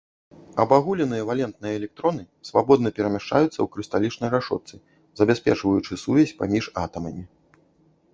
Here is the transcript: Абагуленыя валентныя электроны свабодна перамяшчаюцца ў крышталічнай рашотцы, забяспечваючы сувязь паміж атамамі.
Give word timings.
Абагуленыя 0.61 1.25
валентныя 1.29 1.77
электроны 1.79 2.23
свабодна 2.49 2.89
перамяшчаюцца 2.99 3.49
ў 3.61 3.67
крышталічнай 3.75 4.29
рашотцы, 4.37 4.75
забяспечваючы 5.21 5.99
сувязь 6.05 6.35
паміж 6.41 6.65
атамамі. 6.87 7.23